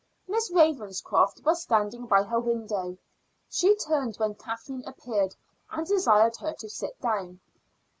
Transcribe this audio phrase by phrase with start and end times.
[0.27, 2.97] Miss Ravenscroft was standing by her window.
[3.51, 5.35] She turned when Kathleen appeared,
[5.69, 7.39] and desired her to sit down.